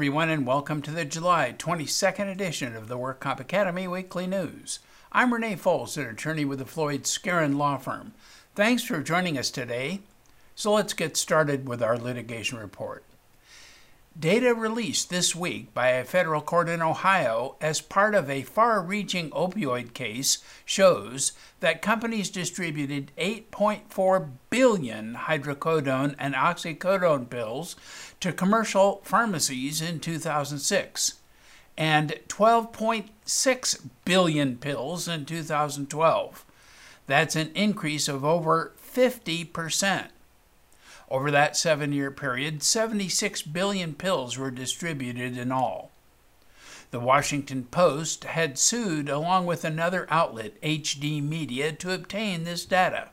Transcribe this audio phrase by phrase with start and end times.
[0.00, 4.78] everyone, and welcome to the July 22nd edition of the Work Comp Academy Weekly News.
[5.12, 8.14] I'm Renee Foles, an attorney with the Floyd Skeren Law Firm.
[8.54, 10.00] Thanks for joining us today.
[10.54, 13.04] So let's get started with our litigation report.
[14.18, 18.82] Data released this week by a federal court in Ohio as part of a far
[18.82, 27.76] reaching opioid case shows that companies distributed 8.4 billion hydrocodone and oxycodone pills
[28.18, 31.14] to commercial pharmacies in 2006
[31.78, 36.44] and 12.6 billion pills in 2012.
[37.06, 40.08] That's an increase of over 50%.
[41.10, 45.90] Over that seven year period, 76 billion pills were distributed in all.
[46.92, 53.08] The Washington Post had sued along with another outlet, HD Media, to obtain this data.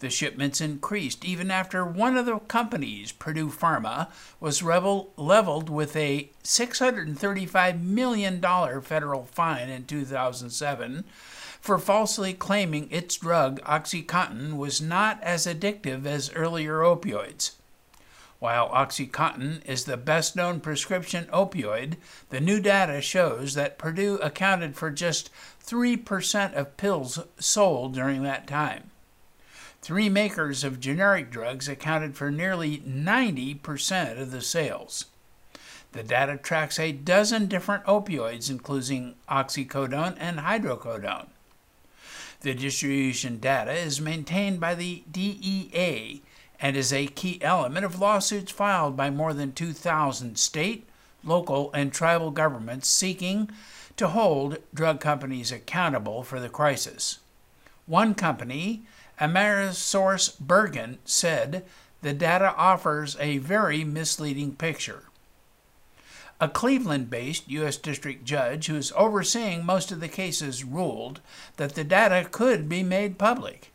[0.00, 4.08] The shipments increased even after one of the companies, Purdue Pharma,
[4.40, 8.40] was revel- leveled with a $635 million
[8.82, 11.04] federal fine in 2007
[11.60, 17.52] for falsely claiming its drug, Oxycontin, was not as addictive as earlier opioids.
[18.38, 21.96] While Oxycontin is the best known prescription opioid,
[22.30, 25.28] the new data shows that Purdue accounted for just
[25.62, 28.90] 3% of pills sold during that time.
[29.82, 35.06] Three makers of generic drugs accounted for nearly 90% of the sales.
[35.92, 41.26] The data tracks a dozen different opioids, including oxycodone and hydrocodone.
[42.40, 46.22] The distribution data is maintained by the DEA
[46.58, 50.88] and is a key element of lawsuits filed by more than 2,000 state,
[51.22, 53.50] local, and tribal governments seeking
[53.96, 57.18] to hold drug companies accountable for the crisis.
[57.84, 58.84] One company,
[59.20, 61.64] AmerisourceBergen, said
[62.00, 65.02] the data offers a very misleading picture.
[66.42, 67.76] A Cleveland based U.S.
[67.76, 71.20] District Judge who is overseeing most of the cases ruled
[71.58, 73.72] that the data could be made public.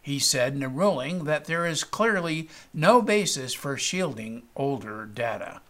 [0.00, 5.60] He said in a ruling that there is clearly no basis for shielding older data.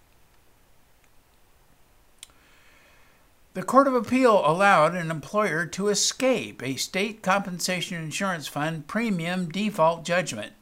[3.54, 9.48] The Court of Appeal allowed an employer to escape a state compensation insurance fund premium
[9.48, 10.52] default judgment.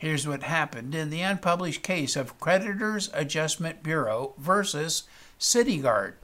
[0.00, 5.02] Here's what happened in the unpublished case of Creditors Adjustment Bureau versus
[5.38, 6.14] CityGuard.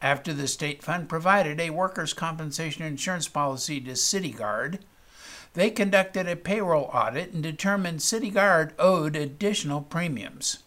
[0.00, 4.78] After the state fund provided a workers' compensation insurance policy to CityGuard,
[5.52, 10.60] they conducted a payroll audit and determined CityGuard owed additional premiums.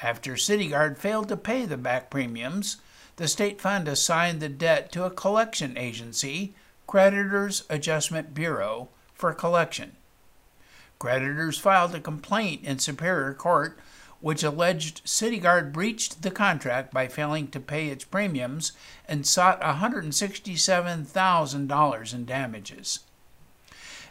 [0.00, 2.78] After CityGuard failed to pay the back premiums,
[3.18, 6.56] the state fund assigned the debt to a collection agency,
[6.88, 9.92] Creditors Adjustment Bureau, for collection.
[11.04, 13.78] Creditors filed a complaint in Superior Court
[14.22, 18.72] which alleged CityGuard breached the contract by failing to pay its premiums
[19.06, 23.00] and sought $167,000 in damages.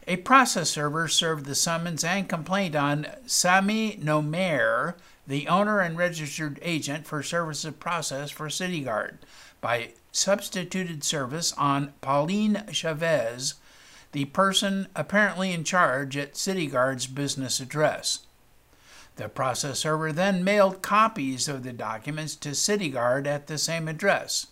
[0.05, 4.93] A process server served the summons and complaint on Sami Nomer,
[5.25, 9.15] the owner and registered agent for service of process for CityGuard,
[9.61, 13.55] by substituted service on Pauline Chavez,
[14.13, 18.19] the person apparently in charge at CityGuard's business address.
[19.15, 24.47] The process server then mailed copies of the documents to CityGuard at the same address.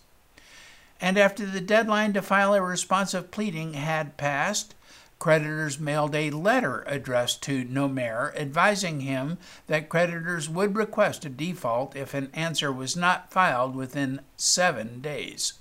[1.00, 4.76] And after the deadline to file a responsive pleading had passed,
[5.18, 11.96] creditors mailed a letter addressed to Nomer advising him that creditors would request a default
[11.96, 15.54] if an answer was not filed within seven days.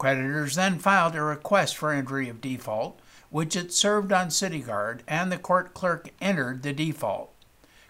[0.00, 5.30] Creditors then filed a request for entry of default, which it served on CityGuard, and
[5.30, 7.30] the court clerk entered the default.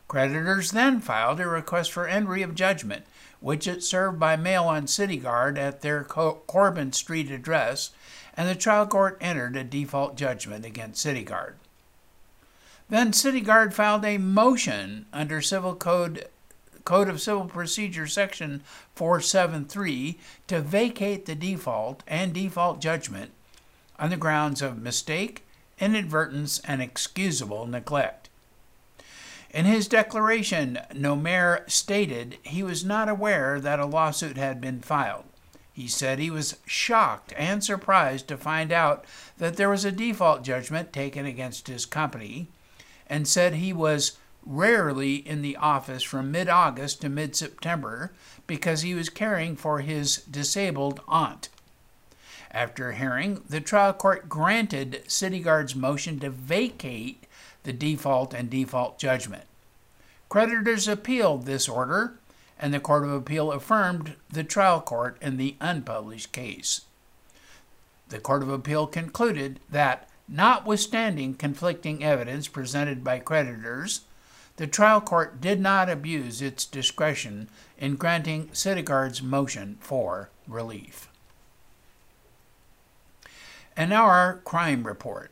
[0.08, 3.06] Creditors then filed a request for entry of judgment,
[3.38, 7.92] which it served by mail on CityGuard at their Corbin Street address,
[8.36, 11.52] and the trial court entered a default judgment against CityGuard.
[12.88, 16.26] Then CityGuard filed a motion under Civil Code
[16.84, 18.62] Code of Civil Procedure Section
[18.94, 23.32] 473 to vacate the default and default judgment
[23.98, 25.44] on the grounds of mistake,
[25.78, 28.28] inadvertence, and excusable neglect.
[29.52, 35.24] In his declaration, Nomer stated he was not aware that a lawsuit had been filed.
[35.72, 39.04] He said he was shocked and surprised to find out
[39.38, 42.48] that there was a default judgment taken against his company
[43.06, 48.12] and said he was rarely in the office from mid August to mid September
[48.46, 51.48] because he was caring for his disabled aunt.
[52.50, 57.26] After hearing, the trial court granted CityGuard's motion to vacate
[57.62, 59.44] the default and default judgment.
[60.28, 62.14] Creditors appealed this order,
[62.58, 66.82] and the Court of Appeal affirmed the trial court in the unpublished case.
[68.08, 74.02] The Court of Appeal concluded that, notwithstanding conflicting evidence presented by creditors,
[74.60, 77.48] the trial court did not abuse its discretion
[77.78, 81.08] in granting CityGuard's motion for relief.
[83.74, 85.30] And now our crime report.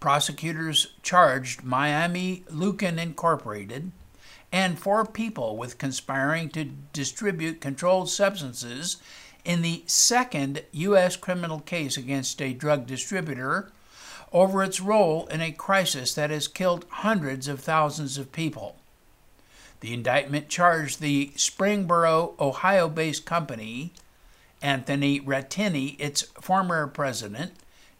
[0.00, 3.92] Prosecutors charged Miami Luken Incorporated
[4.50, 8.96] and four people with conspiring to distribute controlled substances
[9.44, 11.16] in the second U.S.
[11.16, 13.70] criminal case against a drug distributor
[14.34, 18.76] over its role in a crisis that has killed hundreds of thousands of people.
[19.78, 23.92] The indictment charged the Springboro, Ohio based company,
[24.60, 27.52] Anthony Rattini, its former president,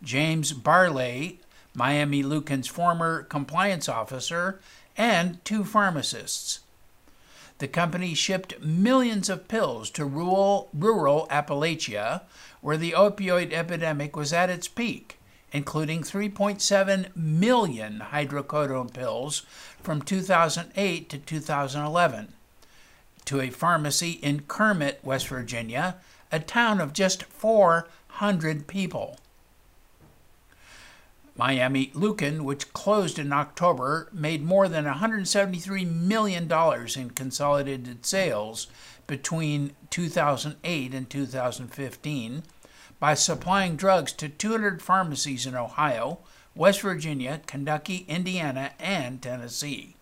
[0.02, 1.40] James Barley,
[1.72, 4.60] Miami Luken's former compliance officer,
[4.96, 6.60] and two pharmacists.
[7.58, 12.22] The company shipped millions of pills to rural, rural Appalachia,
[12.60, 15.18] where the opioid epidemic was at its peak,
[15.54, 19.46] including 3.7 million hydrocodone pills
[19.80, 22.34] from 2008 to 2011,
[23.24, 25.94] to a pharmacy in Kermit, West Virginia,
[26.32, 29.16] a town of just 400 people.
[31.36, 36.50] Miami Luken, which closed in October, made more than $173 million
[36.96, 38.66] in consolidated sales
[39.06, 42.42] between 2008 and 2015
[42.98, 46.18] by supplying drugs to 200 pharmacies in Ohio,
[46.54, 49.96] West Virginia, Kentucky, Indiana, and Tennessee.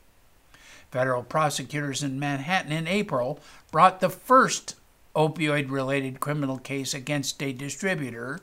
[0.90, 3.40] Federal prosecutors in Manhattan in April
[3.70, 4.76] brought the first
[5.16, 8.40] opioid related criminal case against a distributor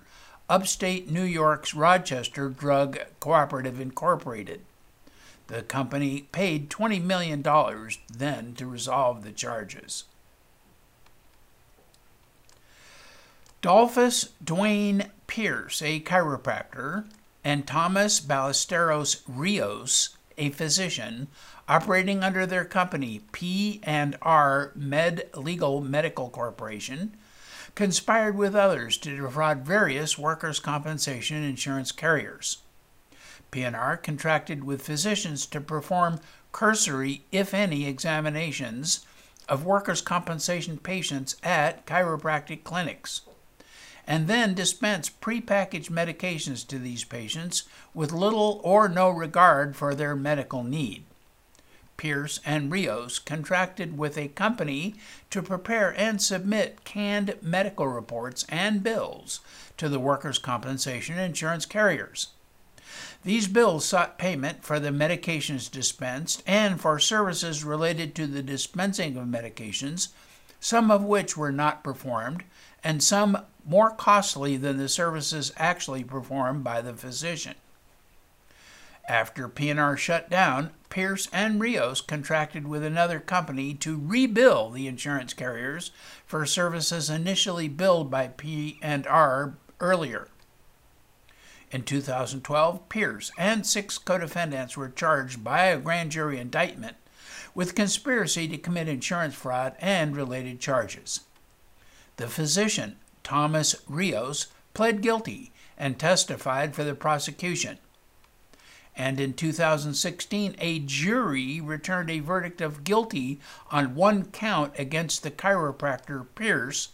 [0.49, 4.61] upstate New York's Rochester Drug Cooperative Incorporated.
[5.45, 7.43] The company paid $20 million
[8.11, 10.05] then to resolve the charges.
[13.61, 17.03] Dolphus Dwayne Pierce, a chiropractor,
[17.43, 21.27] and Thomas Ballesteros Rios, a physician,
[21.67, 27.17] operating under their company P&R Med Legal Medical Corporation,
[27.75, 32.59] conspired with others to defraud various workers' compensation insurance carriers.
[33.51, 36.21] P&R contracted with physicians to perform
[36.53, 39.05] cursory, if any, examinations
[39.49, 43.21] of workers' compensation patients at chiropractic clinics,
[44.09, 47.63] and then dispense prepackaged medications to these patients
[47.93, 51.03] with little or no regard for their medical need.
[51.95, 54.95] Pierce, and Rios contracted with a company
[55.29, 59.41] to prepare and submit canned medical reports and bills
[59.77, 62.29] to the workers' compensation insurance carriers.
[63.23, 69.17] These bills sought payment for the medications dispensed and for services related to the dispensing
[69.17, 70.07] of medications,
[70.59, 72.43] some of which were not performed,
[72.83, 77.55] and some more costly than the services actually performed by the physician.
[79.07, 85.33] After P&R shut down, Pierce and Rios contracted with another company to rebill the insurance
[85.33, 85.91] carriers
[86.25, 90.27] for services initially billed by P&R earlier.
[91.71, 96.97] In 2012, Pierce and six co-defendants were charged by a grand jury indictment
[97.53, 101.21] with conspiracy to commit insurance fraud and related charges.
[102.19, 107.79] The physician, Thomas Rios, pled guilty and testified for the prosecution
[108.99, 113.39] and in 2016, a jury returned a verdict of guilty
[113.71, 116.89] on one count against the chiropractor Pierce,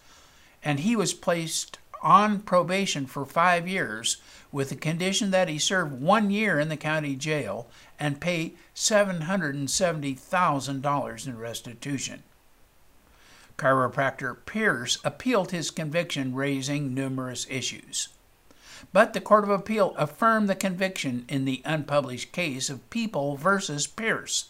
[0.64, 4.18] and he was placed on probation for five years
[4.52, 7.66] with the condition that he serve one year in the county jail
[8.00, 12.22] and pay $770,000 in restitution.
[13.58, 18.10] Chiropractor Pierce appealed his conviction, raising numerous issues.
[18.92, 23.88] But the Court of Appeal affirmed the conviction in the unpublished case of People versus
[23.88, 24.50] Pierce.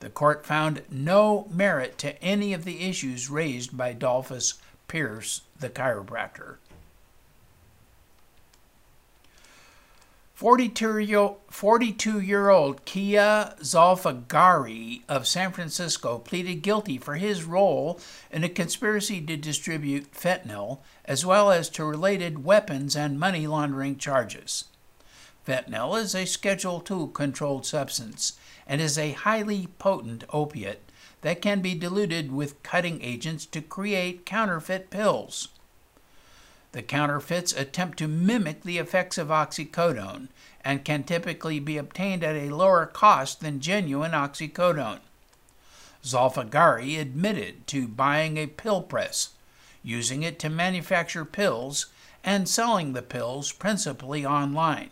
[0.00, 4.54] The court found no merit to any of the issues raised by Dolphus
[4.88, 6.56] Pierce, the chiropractor.
[10.34, 10.98] 42
[12.18, 18.00] year old Kia Zolfagari of San Francisco pleaded guilty for his role
[18.32, 23.96] in a conspiracy to distribute fentanyl, as well as to related weapons and money laundering
[23.96, 24.64] charges.
[25.46, 28.32] Fentanyl is a Schedule II controlled substance
[28.66, 34.26] and is a highly potent opiate that can be diluted with cutting agents to create
[34.26, 35.50] counterfeit pills.
[36.74, 40.26] The counterfeits attempt to mimic the effects of oxycodone
[40.64, 44.98] and can typically be obtained at a lower cost than genuine oxycodone.
[46.02, 49.28] Zolfagari admitted to buying a pill press,
[49.84, 51.86] using it to manufacture pills,
[52.24, 54.90] and selling the pills principally online.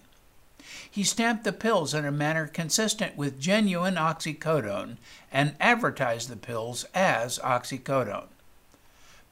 [0.88, 4.98] He stamped the pills in a manner consistent with genuine oxycodone
[5.32, 8.28] and advertised the pills as oxycodone.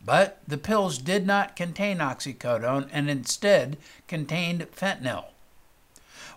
[0.03, 3.77] But the pills did not contain oxycodone and instead
[4.09, 5.27] contained fentanyl.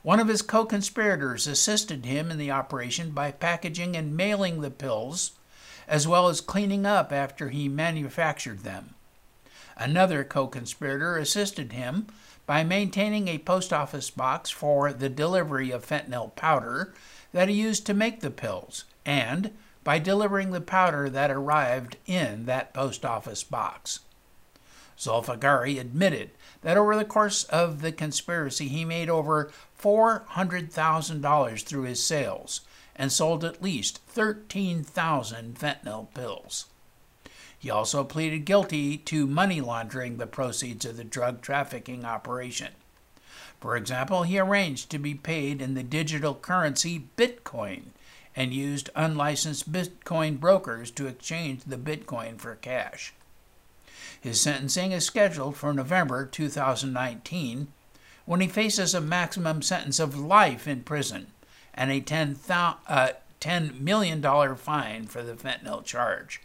[0.01, 4.70] One of his co conspirators assisted him in the operation by packaging and mailing the
[4.70, 5.32] pills,
[5.88, 8.96] as well as cleaning up after he manufactured them.
[9.77, 12.08] Another co conspirator assisted him
[12.46, 16.93] by maintaining a post office box for the delivery of fentanyl powder
[17.32, 19.51] that he used to make the pills, and
[19.84, 24.00] by delivering the powder that arrived in that post office box.
[24.98, 32.04] Zolfagari admitted that over the course of the conspiracy he made over $400,000 through his
[32.04, 32.62] sales
[32.96, 36.68] and sold at least 13,000 fentanyl pills.
[37.58, 42.74] He also pleaded guilty to money laundering the proceeds of the drug trafficking operation.
[43.60, 47.88] For example, he arranged to be paid in the digital currency Bitcoin
[48.36, 53.13] and used unlicensed Bitcoin brokers to exchange the Bitcoin for cash.
[54.20, 57.68] His sentencing is scheduled for November 2019
[58.25, 61.28] when he faces a maximum sentence of life in prison
[61.74, 62.38] and a $10,
[62.88, 63.10] uh,
[63.42, 66.42] $10 million fine for the fentanyl charge.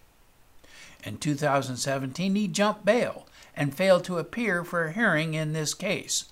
[1.04, 6.24] In 2017, he jumped bail and failed to appear for a hearing in this case.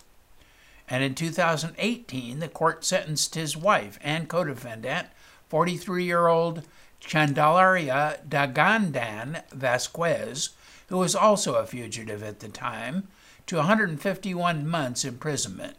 [0.88, 5.08] And in 2018, the court sentenced his wife and co defendant,
[5.48, 6.62] 43 year old
[7.00, 10.50] Candelaria Dagandan Vasquez,
[10.88, 13.08] who was also a fugitive at the time,
[13.46, 15.76] to 151 months imprisonment.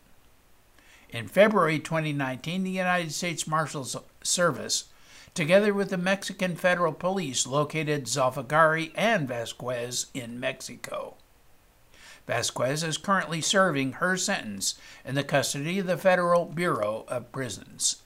[1.09, 4.85] In February 2019, the United States Marshals Service,
[5.33, 11.15] together with the Mexican Federal Police, located Zolfagari and Vasquez in Mexico.
[12.25, 18.03] Vasquez is currently serving her sentence in the custody of the Federal Bureau of Prisons.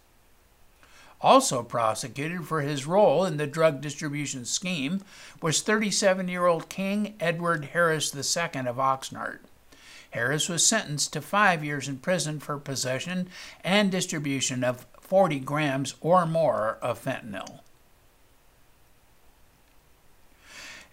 [1.22, 5.01] Also prosecuted for his role in the drug distribution scheme
[5.42, 9.40] was 37 year old King Edward Harris II of Oxnard.
[10.12, 13.30] Harris was sentenced to five years in prison for possession
[13.63, 17.60] and distribution of 40 grams or more of fentanyl.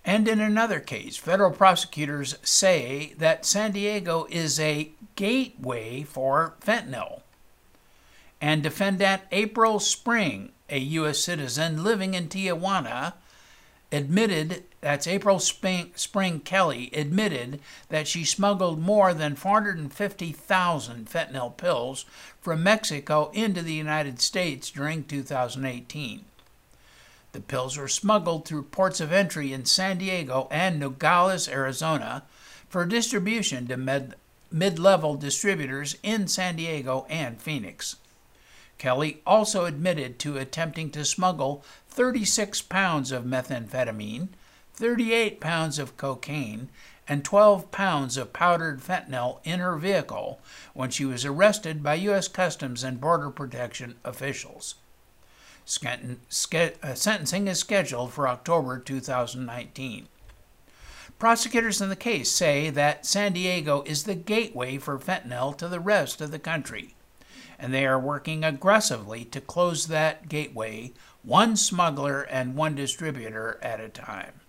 [0.05, 7.21] And in another case, federal prosecutors say that San Diego is a gateway for fentanyl.
[8.41, 11.19] And defendant April Spring, a U.S.
[11.19, 13.15] citizen living in Tijuana,
[13.91, 22.05] admitted that's April Spring, Spring, Kelly admitted that she smuggled more than 450,000 fentanyl pills
[22.41, 26.25] from Mexico into the United States during 2018.
[27.33, 32.23] The pills were smuggled through ports of entry in San Diego and Nogales, Arizona,
[32.69, 33.77] for distribution to
[34.51, 37.97] mid level distributors in San Diego and Phoenix.
[38.79, 44.29] Kelly also admitted to attempting to smuggle 36 pounds of methamphetamine,
[44.73, 46.69] 38 pounds of cocaine,
[47.09, 50.41] and 12 pounds of powdered fentanyl in her vehicle
[50.75, 52.29] when she was arrested by U.S.
[52.29, 54.77] Customs and Border Protection officials.
[55.85, 60.07] Uh, sentencing is scheduled for October 2019.
[61.19, 65.81] Prosecutors in the case say that San Diego is the gateway for fentanyl to the
[65.81, 66.95] rest of the country
[67.59, 73.81] and they are working aggressively to close that gateway, one smuggler and one distributor at
[73.81, 74.41] a time.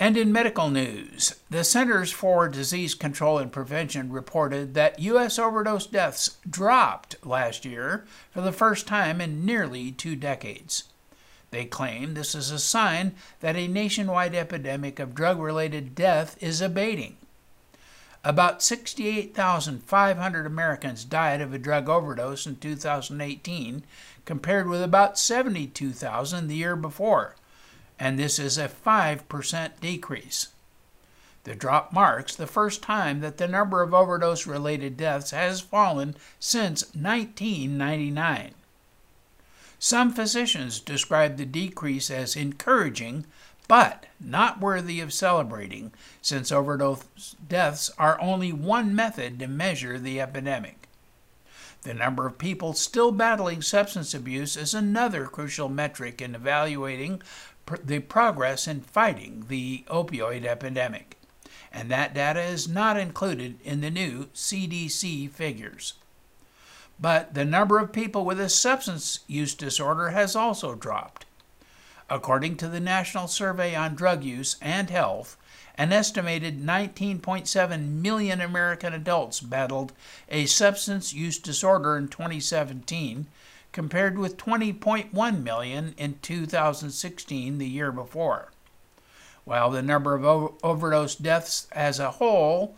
[0.00, 5.38] And in medical news, the Centers for Disease Control and Prevention reported that U.S.
[5.38, 10.84] overdose deaths dropped last year for the first time in nearly two decades.
[11.50, 16.62] They claim this is a sign that a nationwide epidemic of drug related death is
[16.62, 17.16] abating.
[18.22, 23.82] About 68,500 Americans died of a drug overdose in 2018,
[24.26, 27.36] compared with about 72,000 the year before,
[27.98, 30.48] and this is a 5% decrease.
[31.44, 36.14] The drop marks the first time that the number of overdose related deaths has fallen
[36.38, 38.52] since 1999.
[39.78, 43.24] Some physicians describe the decrease as encouraging
[43.70, 50.20] but not worthy of celebrating, since overdose deaths are only one method to measure the
[50.20, 50.88] epidemic.
[51.82, 57.22] The number of people still battling substance abuse is another crucial metric in evaluating
[57.64, 61.16] pr- the progress in fighting the opioid epidemic,
[61.72, 65.94] and that data is not included in the new CDC figures.
[66.98, 71.24] but the number of people with a substance use disorder has also dropped.
[72.10, 75.36] According to the National Survey on Drug Use and Health,
[75.76, 79.92] an estimated 19.7 million American adults battled
[80.28, 83.28] a substance use disorder in 2017,
[83.70, 88.50] compared with 20.1 million in 2016, the year before.
[89.44, 92.76] While the number of overdose deaths as a whole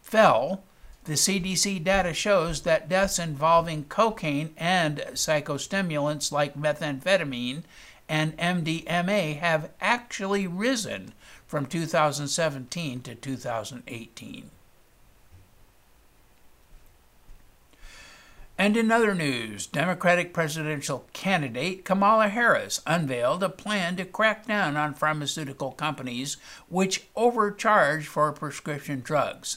[0.00, 0.62] fell,
[1.04, 7.64] the CDC data shows that deaths involving cocaine and psychostimulants like methamphetamine
[8.12, 11.14] and MDMA have actually risen
[11.46, 14.50] from 2017 to 2018.
[18.58, 24.76] And in other news, Democratic presidential candidate Kamala Harris unveiled a plan to crack down
[24.76, 26.36] on pharmaceutical companies
[26.68, 29.56] which overcharge for prescription drugs.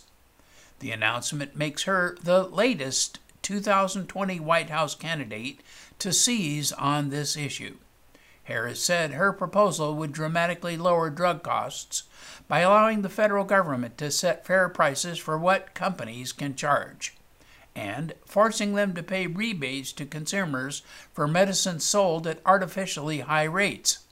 [0.80, 5.60] The announcement makes her the latest 2020 White House candidate
[6.00, 7.76] to seize on this issue.
[8.46, 12.04] Harris said her proposal would dramatically lower drug costs
[12.48, 17.16] by allowing the federal government to set fair prices for what companies can charge,
[17.76, 24.06] and forcing them to pay rebates to consumers for medicines sold at artificially high rates.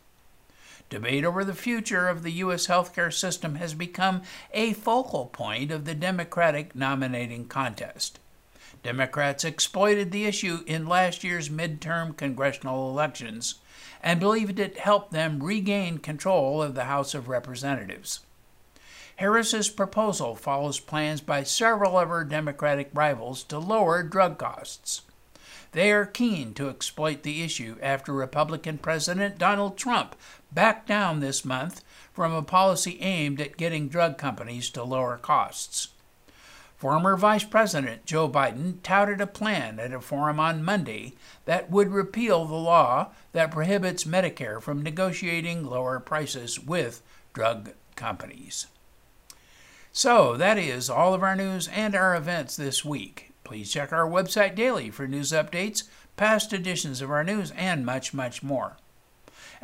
[0.89, 2.67] Debate over the future of the U.S.
[2.67, 8.19] healthcare system has become a focal point of the Democratic nominating contest.
[8.83, 13.55] Democrats exploited the issue in last year's midterm congressional elections
[14.01, 18.19] and believed it helped them regain control of the House of Representatives.
[19.17, 25.03] Harris's proposal follows plans by several of her Democratic rivals to lower drug costs.
[25.71, 30.15] They are keen to exploit the issue after Republican President Donald Trump
[30.51, 35.89] backed down this month from a policy aimed at getting drug companies to lower costs.
[36.83, 41.13] Former Vice President Joe Biden touted a plan at a forum on Monday
[41.45, 48.67] that would repeal the law that prohibits Medicare from negotiating lower prices with drug companies.
[49.93, 53.31] So, that is all of our news and our events this week.
[53.45, 55.83] Please check our website daily for news updates,
[56.17, 58.75] past editions of our news, and much, much more.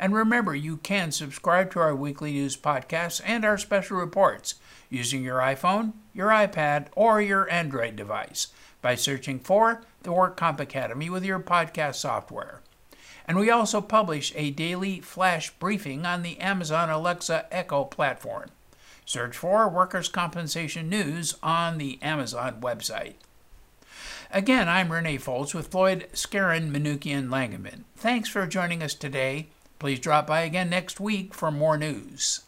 [0.00, 4.54] And remember, you can subscribe to our weekly news podcasts and our special reports
[4.88, 8.46] using your iPhone, your iPad, or your Android device
[8.80, 12.62] by searching for the WorkComp Academy with your podcast software.
[13.28, 18.48] And we also publish a daily flash briefing on the Amazon Alexa Echo platform.
[19.04, 23.16] Search for Workers' Compensation News on the Amazon website.
[24.30, 27.82] Again, I'm Renee Foltz with Floyd Skeren Manukian Langevin.
[27.96, 29.48] Thanks for joining us today
[29.80, 32.42] Please drop by again next week for more news.